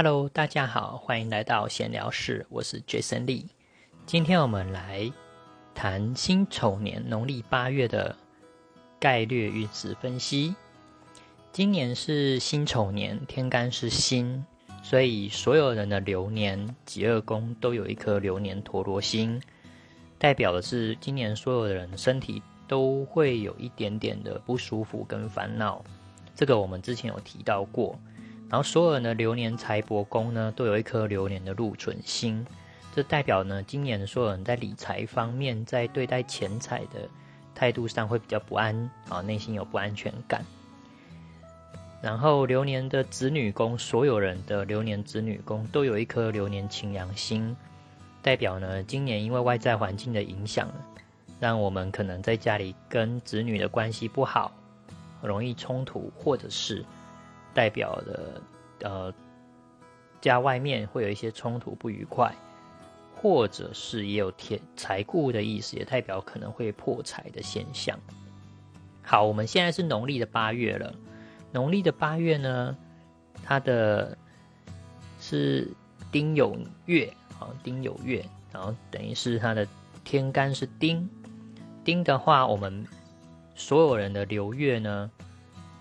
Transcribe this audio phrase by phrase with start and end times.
[0.00, 3.46] Hello，大家好，欢迎来到闲聊室，我是 Jason Lee。
[4.06, 5.10] 今天我们来
[5.74, 8.14] 谈辛丑年农历八月的
[9.00, 10.54] 概略运势分析。
[11.50, 14.46] 今年是辛丑年，天干是辛，
[14.84, 19.42] 所以所有人的流年己二宫都有一颗流年陀螺星，
[20.16, 25.84] 代表的是今年所有的人身体都会有一点点的不舒服跟烦恼。
[26.36, 27.98] 这个我们之前有提到过。
[28.50, 32.46] 然后所有人的流年财帛宫呢，都有一颗流年的禄存星，
[32.94, 37.06] 这代表呢，今年所有人在理财方面，在对待钱财的
[37.54, 40.42] 态度上会比较不安啊，内心有不安全感。
[42.00, 47.54] 然后流年的子女宫，所有人的流年子女宫都有一颗流年擎羊星，
[48.22, 50.72] 代表呢，今年因为外在环境的影响，
[51.38, 54.50] 让我们可能在家里跟子女的关系不好，
[55.20, 56.82] 容易冲突，或者是。
[57.58, 58.40] 代表的
[58.82, 59.12] 呃
[60.20, 62.32] 家外面会有一些冲突不愉快，
[63.16, 67.98] 或者是也有天财库的意思，也代表可能会破财的现象。
[69.02, 70.94] 好，我们现在是农历的八月了，
[71.50, 72.76] 农历的八月呢，
[73.42, 74.16] 它的
[75.18, 75.68] 是
[76.12, 79.66] 丁酉月啊，丁酉月，然后等于是它的
[80.04, 81.10] 天干是丁，
[81.82, 82.86] 丁的话，我们
[83.56, 85.10] 所有人的流月呢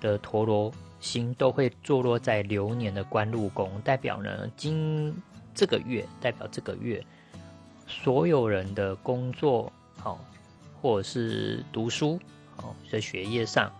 [0.02, 0.74] 的陀螺。
[1.00, 5.16] 星都会坐落在流年的官禄宫，代表呢，今
[5.54, 7.04] 这个月代表这个月
[7.88, 10.20] 所有人的工作好，
[10.82, 12.20] 或者是读书
[12.56, 13.72] 好，在学业上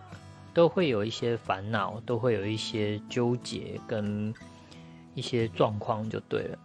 [0.54, 4.32] 都会有一些烦恼，都会有一些纠结跟
[5.14, 6.58] 一些状况就对了。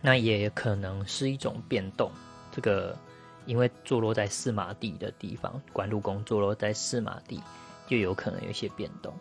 [0.00, 2.10] 那也可能是一种变动，
[2.52, 2.96] 这个
[3.44, 7.42] 因为坐落在四马地的地方，官禄宫坐落在四马地。
[7.86, 9.12] 就有可能有一些变动。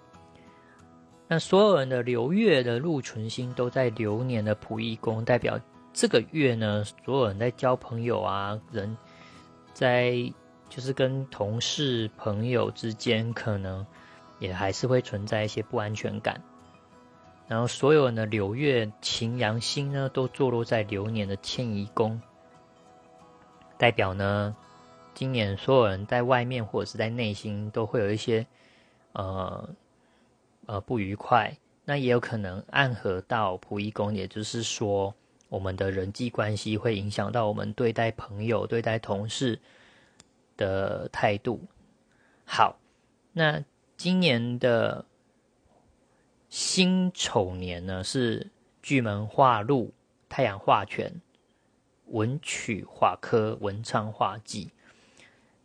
[1.27, 5.59] 那所有人的流月的禄存星都在流年的仆役宫，代表
[5.91, 8.95] 这个月呢，所有人在交朋友啊，人
[9.73, 10.31] 在
[10.69, 13.85] 就是跟同事朋友之间，可能
[14.39, 16.39] 也还是会存在一些不安全感。
[17.47, 22.21] 然后所有人的流月擎羊星呢，都坐落在流年的迁移宫，
[23.77, 24.55] 代表呢。
[25.15, 28.45] 今年所有人在外面或者是在内心都会有一些，
[29.13, 29.69] 呃
[30.65, 35.15] 呃不愉快，那也有可能暗合到仆役宫，也就是说，
[35.47, 39.57] 我们的人际关系会影响到我们对待朋友、对待同事
[40.57, 41.61] 的态度。
[42.43, 42.77] 好，
[43.31, 43.63] 那
[43.95, 45.05] 今年的
[46.49, 48.51] 辛丑年呢，是
[48.83, 49.93] 巨门化禄、
[50.27, 51.21] 太阳化权、
[52.07, 54.71] 文曲化科、文昌化忌。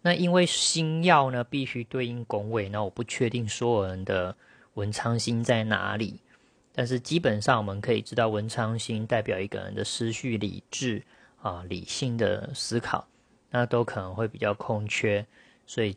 [0.03, 4.35] 那因为星耀呢，必须对应宫位，那我不确定所有人的
[4.75, 6.19] 文昌星在哪里，
[6.73, 11.03] 但是基本上我们可以知道，文昌星代表一个人的思绪理智
[11.43, 13.07] 啊，理性的思考，
[13.51, 15.27] 那都可能会比较空缺，
[15.67, 15.95] 所以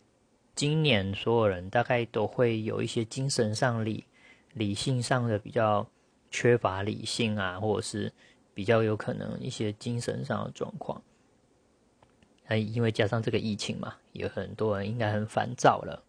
[0.53, 4.03] 今年所有人大概都会有一些精神上理
[4.53, 5.87] 理性上的比较
[6.29, 8.11] 缺乏理性啊，或者是
[8.53, 11.01] 比较有可能一些精神上的状况。
[12.47, 16.03] 哎，因为加上这个疫情嘛，有很多人应该很烦躁了。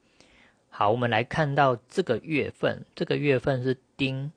[0.68, 4.32] 好，我们来看到这个月份，这个月份是丁，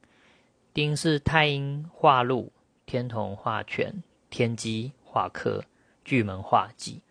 [0.73, 2.51] 丁是太阴化禄，
[2.85, 5.63] 天同化权，天机化科，
[6.05, 7.01] 巨门化忌。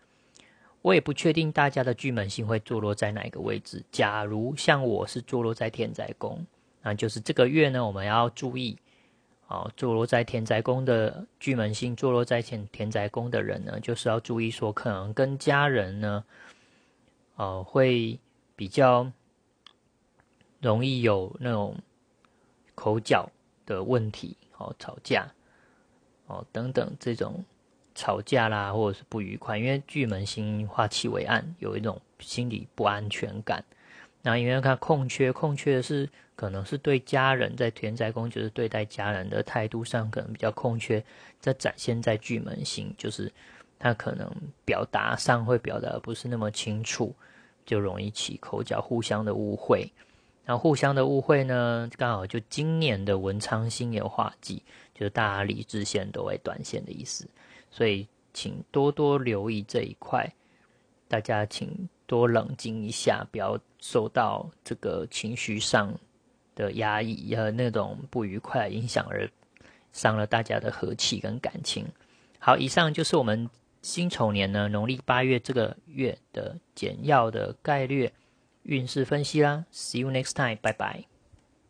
[0.81, 3.83] 我也不确定大家的巨门星会坐落在哪个位置。
[3.91, 6.45] 假如像我是坐落在天宅宫，
[6.81, 8.77] 那就是这个月呢，我们要注意。
[9.47, 16.23] 哦，坐落在田宅宫的巨门星，坐落在田田宅宫的人呢，就是要注意说，可能跟家人呢，
[17.37, 18.19] 呃，会
[18.57, 19.09] 比较
[20.59, 21.77] 容易有那种
[22.75, 23.29] 口角
[23.65, 25.31] 的问题，哦，吵架，
[26.25, 27.45] 哦，等等这种
[27.95, 33.63] 吵架啦，或者是不愉快，因为巨门星化气为暗，有一种心理不安全感。
[34.27, 41.01] 那因为看空缺，空缺是可能是对家人在田宅宫，就是对待家人的态度上可能比较空缺，
[41.39, 43.31] 在展现在巨门星，就是
[43.79, 44.29] 他可能
[44.65, 47.15] 表达上会表达不是那么清楚，
[47.65, 49.89] 就容易起口角，互相的误会。
[50.43, 54.61] 然后互相的误会呢，刚好就今年的文昌星有化忌，
[54.93, 57.25] 就是大家理智线都会断线的意思，
[57.71, 60.29] 所以请多多留意这一块，
[61.07, 61.87] 大家请。
[62.07, 65.93] 多冷静一下，不要受到这个情绪上
[66.55, 69.29] 的压抑和那种不愉快影响而
[69.91, 71.85] 伤了大家的和气跟感情。
[72.39, 73.49] 好，以上就是我们
[73.81, 78.11] 辛丑年呢农历八月这个月的简要的概略
[78.63, 79.65] 运势分析啦。
[79.71, 81.16] See you next time，拜拜。